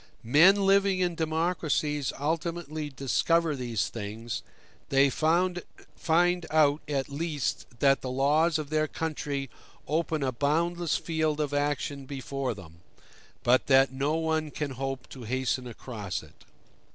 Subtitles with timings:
[0.23, 4.41] Men living in democracies ultimately discover these things;
[4.89, 5.59] they find
[6.49, 9.47] out at last that the laws of their country
[9.87, 12.79] open a boundless field of action before them,
[13.43, 16.45] but that no one can hope to hasten across it.